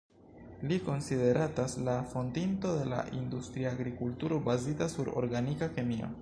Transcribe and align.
Li 0.69 0.77
konsideratas 0.85 1.75
la 1.89 1.95
fondinto 2.13 2.71
de 2.79 2.87
la 2.95 3.03
industria 3.19 3.75
agrikulturo, 3.77 4.41
bazita 4.49 4.89
sur 4.97 5.15
organika 5.25 5.71
kemio. 5.79 6.11